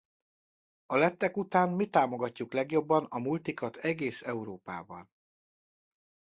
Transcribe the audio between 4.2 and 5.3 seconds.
Európában.